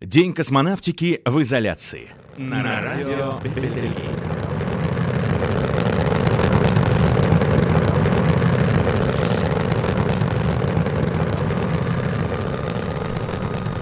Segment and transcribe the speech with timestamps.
[0.00, 2.10] День космонавтики в изоляции.
[2.36, 4.16] На, на радио Бетельгейз.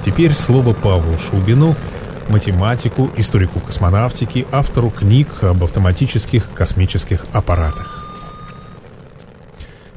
[0.06, 1.74] Теперь слово Павлу Шубину,
[2.30, 8.06] математику, историку космонавтики, автору книг об автоматических космических аппаратах.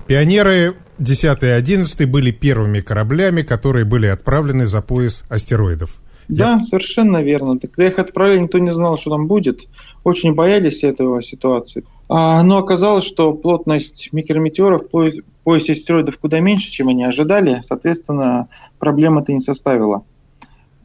[0.05, 6.01] Пионеры 10 и 11 были первыми кораблями, которые были отправлены за пояс астероидов.
[6.29, 6.63] Да, Я...
[6.63, 7.59] совершенно верно.
[7.59, 9.67] Когда их отправляли, никто не знал, что там будет.
[10.03, 11.83] Очень боялись этого ситуации.
[12.07, 17.61] А, но оказалось, что плотность микрометеоров в поясе астероидов куда меньше, чем они ожидали.
[17.63, 20.03] Соответственно, проблем это не составило.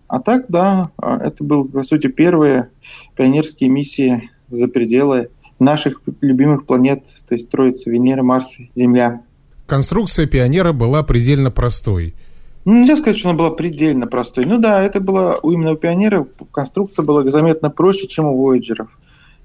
[0.08, 2.70] А так, да, а, это был, по сути, первые
[3.14, 9.22] пионерские миссии за пределы наших любимых планет, то есть Троица, Венера, Марс, Земля.
[9.66, 12.14] Конструкция Пионера была предельно простой.
[12.64, 14.46] Ну, нельзя сказать, что она была предельно простой.
[14.46, 18.88] Ну да, это было у именно у Пионера конструкция была заметно проще, чем у Вояджеров.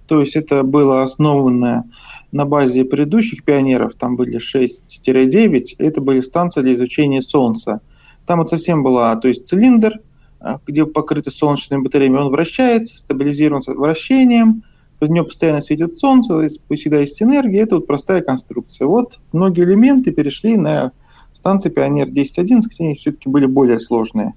[0.10, 1.86] То есть это было основано
[2.32, 7.82] на базе предыдущих пионеров, там были 6-9, это были станции для изучения Солнца.
[8.26, 10.00] Там вот совсем была, то есть цилиндр,
[10.40, 14.64] а, где покрыты солнечными батареями, он вращается, стабилизирован вращением,
[14.98, 18.88] под него постоянно светит солнце, всегда есть энергия, это вот простая конструкция.
[18.88, 20.92] Вот многие элементы перешли на
[21.40, 24.34] станции Пионер 10.11, они все-таки были более сложные.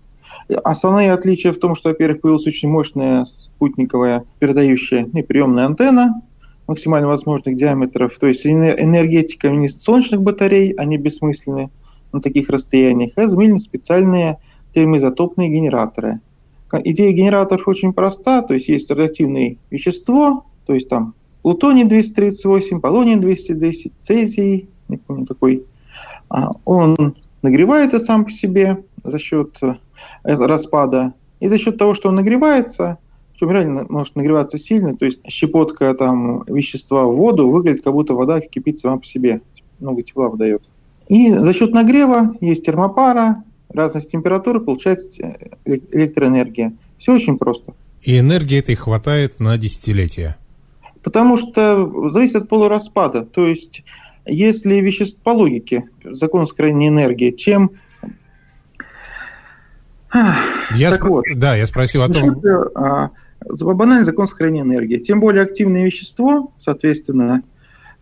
[0.65, 6.23] Основные отличия в том, что, во-первых, появилась очень мощная спутниковая передающая и приемная антенна
[6.69, 8.17] максимально возможных диаметров.
[8.19, 11.71] То есть энергетика не солнечных батарей, они бессмысленны
[12.13, 14.39] на таких расстояниях, а заменены специальные
[14.73, 16.21] термоизотопные генераторы.
[16.85, 24.69] Идея генераторов очень проста, то есть есть радиоактивное вещество, то есть там плутоний-238, полоний-210, цезий,
[24.89, 25.65] не помню какой.
[26.33, 26.97] А, он
[27.43, 29.75] нагревается сам по себе за счет э,
[30.25, 31.13] распада.
[31.41, 32.99] И за счет того, что он нагревается,
[33.33, 38.15] причем реально может нагреваться сильно, то есть щепотка там вещества в воду выглядит, как будто
[38.15, 39.43] вода кипит сама по себе,
[39.79, 40.63] много тепла выдает.
[41.09, 46.73] И за счет нагрева есть термопара, разность температуры, получается э, электроэнергия.
[46.97, 47.75] Все очень просто.
[48.01, 50.39] И энергии этой хватает на десятилетия.
[51.03, 53.25] Потому что зависит от полураспада.
[53.25, 53.85] То есть,
[54.27, 57.73] если вещество по логике, закон сохранения энергии, чем
[60.13, 61.09] я так спро...
[61.09, 62.41] вот, да, я спросил о том...
[62.75, 63.11] А,
[63.61, 64.99] банальный закон сохранения энергии.
[64.99, 67.43] Тем более активное вещество, соответственно,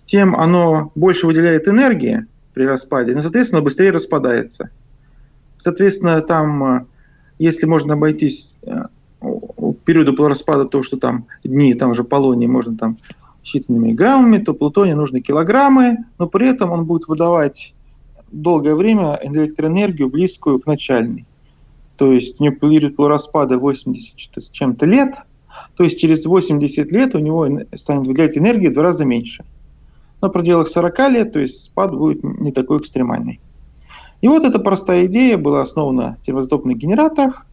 [0.05, 4.71] тем оно больше выделяет энергии при распаде, но, соответственно, быстрее распадается.
[5.57, 6.87] Соответственно, там, а,
[7.39, 8.89] если можно обойтись а,
[9.85, 12.97] периоду полураспада то, что там дни, там же полоний можно там
[13.45, 17.75] считанными граммами, то плутония нужны килограммы, но при этом он будет выдавать
[18.31, 21.27] долгое время электроэнергию, близкую к начальной.
[21.97, 25.17] То есть у него период полураспада 80 с чем-то лет,
[25.77, 29.45] то есть через 80 лет у него станет выделять энергии в два раза меньше.
[30.23, 33.41] Но в пределах 40 лет, то есть спад будет не такой экстремальный.
[34.21, 37.47] И вот эта простая идея была основана на термозатопных генераторах,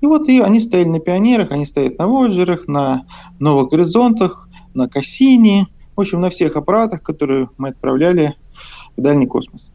[0.00, 3.06] и вот и они стояли на пионерах, они стоят на Вояджерах, на
[3.40, 4.45] Новых Горизонтах,
[4.76, 5.66] на Кассини,
[5.96, 8.34] в общем, на всех аппаратах, которые мы отправляли
[8.96, 9.72] в дальний космос.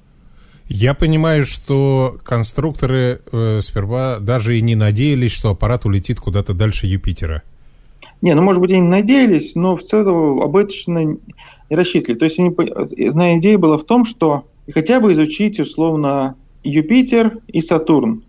[0.70, 6.88] Я понимаю, что конструкторы э, сперва даже и не надеялись, что аппарат улетит куда-то дальше
[6.88, 7.44] Юпитера.
[8.22, 11.20] Не, ну, может быть, они надеялись, но в целом об этом
[11.70, 12.20] не рассчитывали.
[12.20, 12.56] То есть они,
[13.08, 18.24] одна идея была в том, что хотя бы изучить, условно, Юпитер и Сатурн.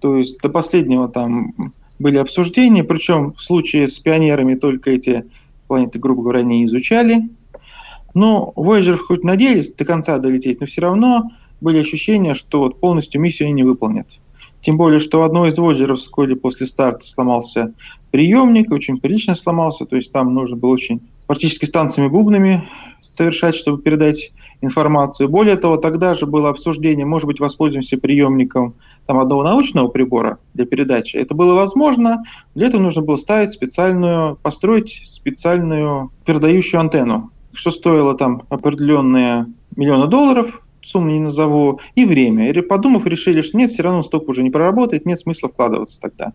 [0.00, 5.24] То есть до последнего там были обсуждения, причем в случае с пионерами только эти
[5.68, 7.28] планеты, грубо говоря, не изучали.
[8.14, 11.30] Но Voyager хоть надеялись до конца долететь, но все равно
[11.60, 14.08] были ощущения, что вот полностью миссию они не выполнят.
[14.60, 17.74] Тем более, что у одной из Voyager вскоре после старта сломался
[18.10, 22.68] приемник, очень прилично сломался, то есть там нужно было очень практически станциями бубнами
[23.00, 25.28] совершать, чтобы передать информацию.
[25.28, 28.74] Более того, тогда же было обсуждение, может быть, воспользуемся приемником
[29.06, 31.16] там, одного научного прибора для передачи.
[31.16, 32.24] Это было возможно.
[32.54, 39.46] Для этого нужно было ставить специальную, построить специальную передающую антенну, что стоило там определенные
[39.76, 42.50] миллионы долларов, сумму не назову, и время.
[42.50, 46.32] И подумав, решили, что нет, все равно сток уже не проработает, нет смысла вкладываться тогда.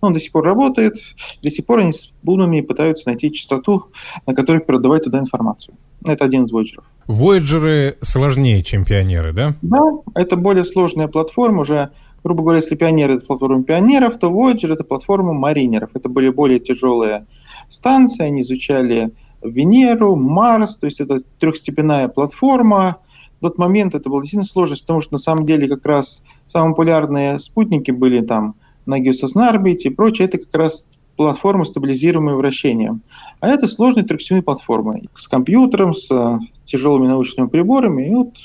[0.00, 0.94] Он до сих пор работает,
[1.42, 3.86] до сих пор они с бунами пытаются найти частоту,
[4.26, 5.76] на которой передавать туда информацию.
[6.06, 6.82] Это один из Voyager.
[7.10, 9.54] Voyager сложнее, чем пионеры, да?
[9.62, 9.80] Да,
[10.14, 11.90] это более сложная платформа, уже
[12.22, 15.90] грубо говоря, если пионеры это платформа пионеров, то Voyager это платформа маринеров.
[15.94, 17.26] Это были более тяжелые
[17.68, 19.12] станции, они изучали
[19.42, 22.98] Венеру, Марс, то есть это трехстепенная платформа.
[23.38, 26.72] В тот момент это было действительно сложность, потому что на самом деле как раз самые
[26.72, 33.02] популярные спутники были там на геососнарбите и прочее, это как раз платформы, стабилизируемые вращением.
[33.40, 38.08] А это сложные трехосевые платформы с компьютером, с э, тяжелыми научными приборами.
[38.08, 38.36] И вот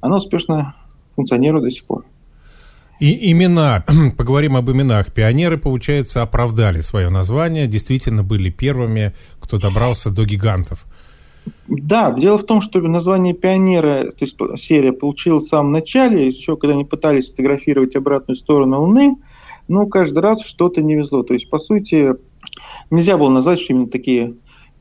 [0.00, 0.76] она успешно
[1.16, 2.04] функционирует до сих пор.
[3.00, 3.84] И имена,
[4.16, 5.12] поговорим об именах.
[5.12, 10.86] Пионеры, получается, оправдали свое название, действительно были первыми, кто добрался до гигантов.
[11.66, 16.56] Да, дело в том, что название «Пионеры», то есть серия, получилась в самом начале, еще
[16.56, 19.16] когда они пытались сфотографировать обратную сторону Луны,
[19.68, 21.22] но каждый раз что-то не везло.
[21.22, 22.14] То есть, по сути,
[22.90, 24.34] нельзя было назвать, что именно такие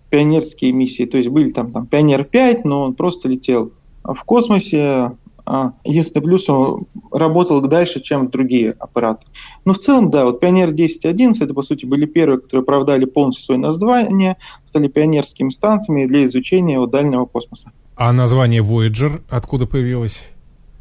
[0.09, 1.05] пионерские миссии.
[1.05, 3.73] То есть были там, там «Пионер-5», но он просто летел
[4.03, 5.11] в космосе,
[5.45, 9.25] а, единственный плюс, он работал дальше, чем другие аппараты.
[9.63, 12.63] Но в целом, да, вот Пионер 10 и 11, это, по сути, были первые, которые
[12.63, 17.71] оправдали полностью свое название, стали пионерскими станциями для изучения вот дальнего космоса.
[17.95, 20.19] А название Voyager откуда появилось?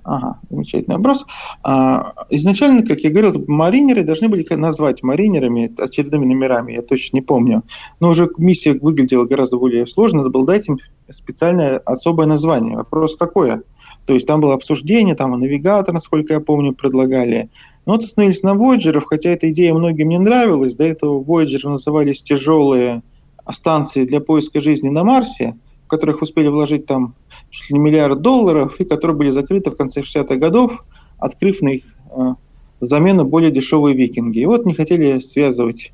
[0.09, 1.27] Ага, замечательный вопрос.
[1.65, 7.23] А, изначально, как я говорил, маринеры должны были назвать маринерами очередными номерами, я точно не
[7.23, 7.65] помню.
[7.99, 10.79] Но уже миссия выглядела гораздо более сложно, надо было дать им
[11.11, 12.77] специальное особое название.
[12.77, 13.65] Вопрос какое?
[14.07, 17.51] То есть там было обсуждение, там и навигатор, насколько я помню, предлагали.
[17.85, 20.77] Но вот остановились на Voyager, хотя эта идея многим не нравилась.
[20.77, 23.03] До этого Voyager назывались тяжелые
[23.51, 27.17] станции для поиска жизни на Марсе, в которых успели вложить там
[27.51, 30.85] чуть ли не миллиард долларов, и которые были закрыты в конце 60-х годов,
[31.19, 32.35] открыв на их э,
[32.81, 34.41] замену более дешевые викинги.
[34.41, 35.93] И вот не хотели связывать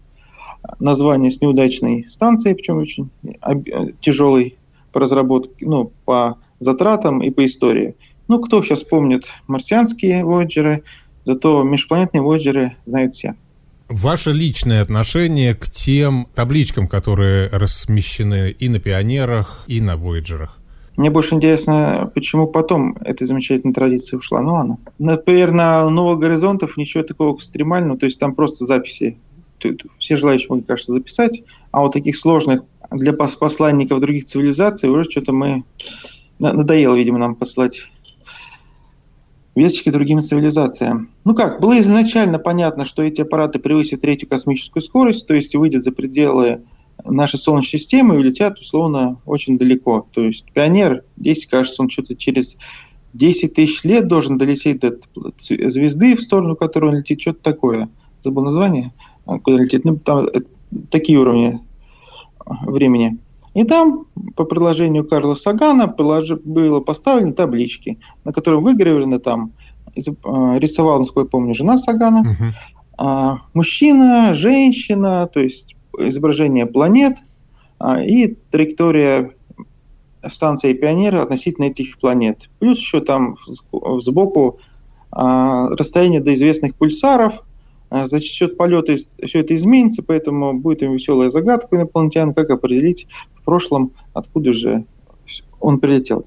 [0.79, 4.57] название с неудачной станцией, причем очень э, тяжелой
[4.93, 7.97] по разработке, ну, по затратам и по истории.
[8.29, 10.83] Ну, кто сейчас помнит марсианские Voyager,
[11.25, 13.35] зато межпланетные Voyager знают все.
[13.89, 20.62] Ваше личное отношение к тем табличкам, которые размещены и на пионерах, и на Вояджерах?
[20.97, 24.43] Мне больше интересно, почему потом эта замечательная традиция ушла.
[24.43, 24.79] Ну ладно.
[24.99, 29.19] Например, на Новых Горизонтов ничего такого экстремального, то есть там просто записи.
[29.99, 31.45] Все желающие могут, кажется, записать.
[31.71, 35.65] А вот таких сложных для посланников других цивилизаций уже что-то мы
[36.39, 37.87] надоело, видимо, нам послать
[39.55, 41.11] весточки другим цивилизациям.
[41.25, 45.85] Ну как, было изначально понятно, что эти аппараты превысят третью космическую скорость, то есть выйдут
[45.85, 46.63] за пределы
[47.05, 50.07] нашей Солнечной системы и улетят, условно, очень далеко.
[50.13, 52.57] То есть Пионер, здесь, кажется, он что-то через
[53.15, 54.99] 10 тысяч лет должен долететь до
[55.39, 57.89] звезды, в сторону которой он летит, что-то такое.
[58.21, 58.93] Забыл название,
[59.27, 59.85] а, куда летит.
[59.85, 60.41] Ну, там э,
[60.91, 61.61] такие уровни
[62.47, 63.19] времени.
[63.55, 69.53] И там, по предложению Карла Сагана, было поставлены таблички, на которых выгравированы там,
[70.25, 72.39] а, рисовал, насколько я помню, жена Сагана,
[72.99, 73.37] uh-huh.
[73.53, 77.17] мужчина, женщина, то есть изображение планет
[77.79, 79.33] а, и траектория
[80.29, 82.49] станции Пионера относительно этих планет.
[82.59, 83.37] Плюс еще там
[83.99, 84.61] сбоку
[85.11, 87.43] расстояние до известных пульсаров–
[87.93, 93.07] а за счет полета все это изменится, поэтому будет им веселая загадка инопланетян, как определить
[93.35, 94.87] в прошлом, откуда же
[95.61, 96.25] он прилетел.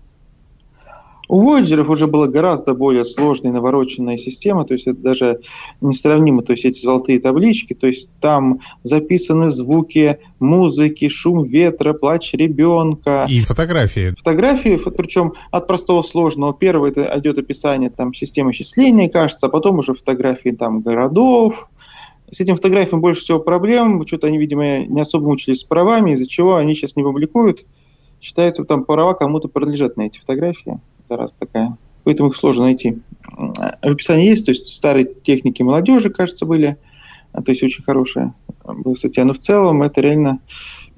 [1.27, 5.39] У Voyager уже была гораздо более сложная и навороченная система, то есть это даже
[5.81, 12.33] несравнимо, то есть эти золотые таблички, то есть там записаны звуки музыки, шум ветра, плач
[12.33, 13.25] ребенка.
[13.30, 14.13] И фотографии.
[14.18, 16.54] Фотографии, причем от простого сложного.
[16.54, 21.69] Первое это идет описание там системы счисления, кажется, а потом уже фотографии там городов,
[22.31, 24.06] с этим фотографиям больше всего проблем.
[24.06, 27.65] Что-то они, видимо, не особо мучились с правами, из-за чего они сейчас не публикуют.
[28.20, 31.77] Считается, там права кому-то принадлежат на эти фотографии зараз такая.
[32.03, 33.00] Поэтому их сложно найти.
[33.27, 36.77] В описании есть, то есть старые техники молодежи, кажется, были,
[37.31, 38.33] а, то есть очень хорошая
[38.63, 39.25] была статья.
[39.25, 40.39] Но в целом это реально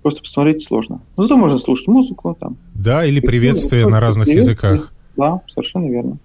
[0.01, 1.01] просто посмотреть сложно.
[1.15, 2.57] Но зато можно слушать музыку там.
[2.73, 4.93] Да, или приветствие на разных языках.
[5.15, 6.17] Да, совершенно верно.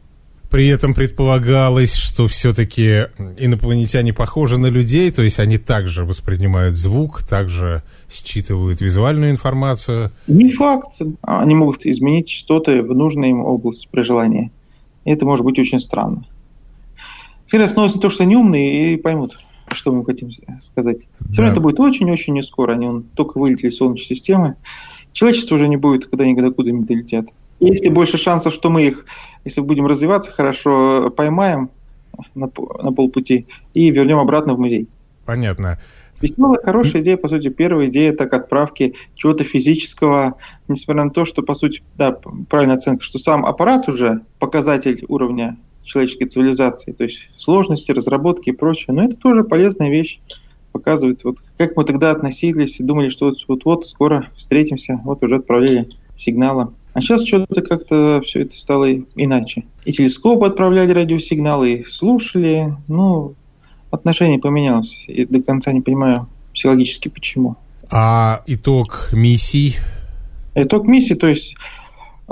[0.52, 3.06] При этом предполагалось, что все-таки
[3.38, 10.12] инопланетяне похожи на людей, то есть они также воспринимают звук, также считывают визуальную информацию.
[10.26, 11.00] Не факт.
[11.23, 14.52] Они могут изменить что-то в нужной им области при желании.
[15.06, 16.26] И это может быть очень странно.
[17.47, 20.30] Скорее на то, что они умные и поймут, что мы хотим
[20.61, 20.99] сказать.
[21.30, 22.73] Все равно это будет очень-очень не скоро.
[22.73, 24.56] Они только вылетели из Солнечной системы.
[25.14, 27.25] Человечество уже не будет, когда они куда-нибудь долетят.
[27.59, 29.06] Есть ли больше шансов, что мы их,
[29.44, 31.70] если будем развиваться хорошо, поймаем
[32.34, 32.50] на,
[32.82, 34.88] на полпути и вернем обратно в музей.
[35.25, 35.78] Понятно.
[36.20, 40.37] Веселая, хорошая идея, по сути, первая идея так отправки чего-то физического,
[40.68, 42.16] несмотря на то, что, по сути, да,
[42.49, 48.52] правильная оценка, что сам аппарат уже показатель уровня человеческой цивилизации, то есть сложности, разработки и
[48.52, 50.20] прочее, но это тоже полезная вещь,
[50.70, 55.88] показывает, вот как мы тогда относились и думали, что вот-вот скоро встретимся, вот уже отправляли
[56.16, 56.68] сигналы.
[56.94, 59.64] А сейчас что-то как-то все это стало иначе.
[59.84, 62.75] И телескопы отправляли радиосигналы, и слушали.
[62.88, 63.34] Ну,
[63.90, 65.04] отношение поменялось.
[65.08, 67.56] И до конца не понимаю психологически почему.
[67.90, 69.76] А итог миссий?
[70.54, 71.54] Итог миссии, то есть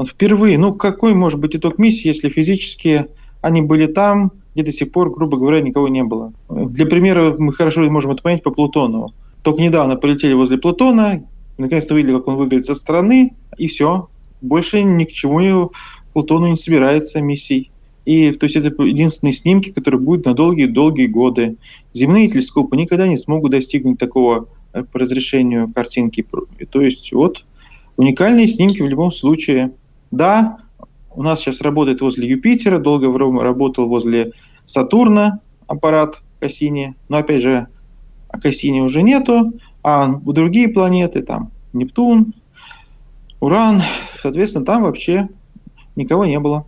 [0.06, 3.06] впервые, ну какой может быть итог миссии, если физически
[3.40, 6.32] они были там, где до сих пор, грубо говоря, никого не было.
[6.48, 9.08] Для примера мы хорошо можем это понять по Плутону.
[9.42, 11.24] Только недавно полетели возле Плутона,
[11.56, 14.09] наконец-то увидели, как он выглядит со стороны, и все.
[14.40, 15.72] Больше ни к чему
[16.12, 17.70] Плутону не собирается миссий.
[18.04, 21.56] И то есть это единственные снимки, которые будут на долгие-долгие годы.
[21.92, 26.26] Земные телескопы никогда не смогут достигнуть такого э, по разрешению картинки.
[26.70, 27.44] То есть вот
[27.96, 29.72] уникальные снимки в любом случае.
[30.10, 30.58] Да,
[31.14, 34.32] у нас сейчас работает возле Юпитера, долго работал возле
[34.64, 37.68] Сатурна аппарат Кассини, но опять же
[38.28, 42.34] Кассини уже нету, а другие планеты, там Нептун,
[43.40, 43.82] Уран,
[44.16, 45.28] соответственно, там вообще
[45.96, 46.66] никого не было.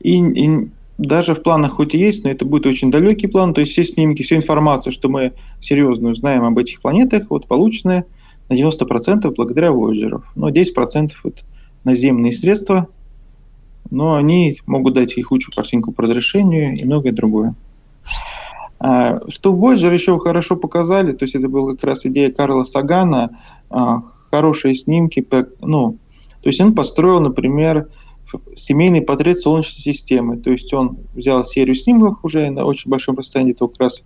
[0.00, 3.60] И, и даже в планах хоть и есть, но это будет очень далекий план, то
[3.60, 8.04] есть все снимки, вся информация, что мы серьезно узнаем об этих планетах, вот полученная
[8.48, 10.22] на 90% благодаря Voyager.
[10.34, 11.42] Но 10% это
[11.84, 12.88] наземные средства,
[13.90, 17.54] но они могут дать и худшую картинку по разрешению и многое другое.
[18.80, 23.38] А, что Voyager еще хорошо показали, то есть это была как раз идея Карла Сагана,
[23.70, 25.26] а, хорошие снимки,
[25.60, 25.98] ну,
[26.42, 27.88] то есть он построил, например,
[28.56, 33.52] семейный портрет Солнечной системы, то есть он взял серию снимков уже на очень большом расстоянии,
[33.52, 34.04] это как раз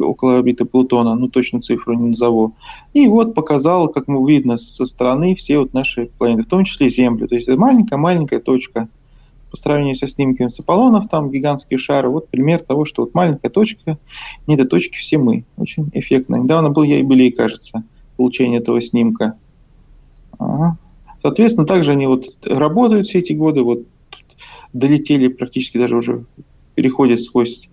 [0.00, 2.54] около орбиты Плутона, ну точно цифру не назову.
[2.92, 6.90] И вот показал, как мы видно со стороны, все вот наши планеты, в том числе
[6.90, 7.26] Землю.
[7.26, 8.88] То есть это маленькая-маленькая точка.
[9.50, 10.62] По сравнению со снимками с
[11.10, 13.98] там гигантские шары, вот пример того, что вот маленькая точка,
[14.46, 15.44] не этой точки все мы.
[15.58, 16.36] Очень эффектно.
[16.36, 17.84] Недавно был я юбилей, кажется,
[18.22, 19.36] получение этого снимка.
[20.38, 20.78] Ага.
[21.20, 23.80] Соответственно, также они вот работают все эти годы, вот
[24.72, 26.24] долетели практически даже уже
[26.76, 27.68] переходят сквозь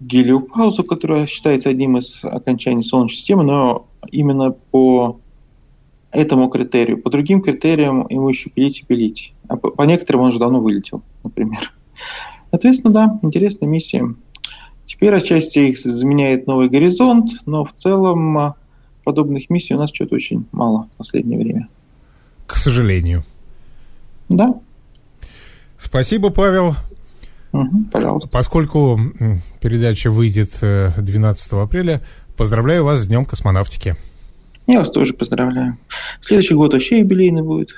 [0.00, 5.18] гелиопаузу, которая считается одним из окончаний Солнечной системы, но именно по
[6.12, 7.00] этому критерию.
[7.00, 9.32] По другим критериям ему еще пилить и пилить.
[9.48, 11.72] А по, по некоторым он уже давно вылетел, например.
[12.50, 14.14] Соответственно, да, интересная миссия.
[14.84, 18.56] Теперь отчасти их заменяет новый горизонт, но в целом а,
[19.10, 21.68] подобных миссий у нас что-то очень мало в последнее время.
[22.46, 23.24] К сожалению.
[24.28, 24.54] Да.
[25.78, 26.76] Спасибо, Павел.
[27.52, 28.28] Угу, пожалуйста.
[28.28, 29.00] Поскольку
[29.60, 32.02] передача выйдет 12 э, апреля,
[32.36, 33.96] поздравляю вас с Днем космонавтики.
[34.68, 35.76] Я вас тоже поздравляю.
[36.20, 37.74] Следующий год вообще юбилейный будет.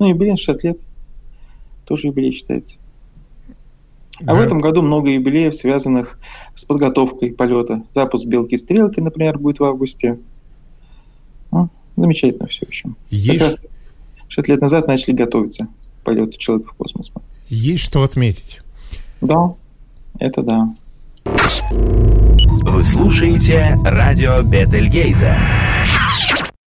[0.00, 0.80] Ну, юбилей 60 лет.
[1.84, 2.78] Тоже юбилей считается.
[4.20, 4.34] А да.
[4.34, 6.18] в этом году много юбилеев, связанных
[6.54, 7.82] с подготовкой полета.
[7.92, 10.18] Запуск «Белки-стрелки», например, будет в августе.
[11.52, 12.96] Ну, замечательно все, общем.
[13.10, 13.38] Есть...
[13.38, 13.56] Как раз
[14.28, 15.68] 60 лет назад начали готовиться
[16.00, 17.10] к полету человека в космос.
[17.48, 18.60] Есть что отметить.
[19.20, 19.54] Да,
[20.18, 20.74] это да.
[21.24, 25.36] Вы слушаете радио Бетельгейза.